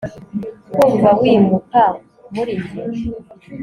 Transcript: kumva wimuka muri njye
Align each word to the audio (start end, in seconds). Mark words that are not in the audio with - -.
kumva 0.73 1.09
wimuka 1.21 1.83
muri 2.33 2.53
njye 2.61 2.83